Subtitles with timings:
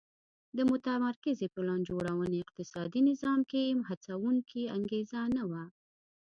[0.57, 5.63] د متمرکزې پلان جوړونې اقتصادي نظام کې هڅوونکې انګېزه نه وه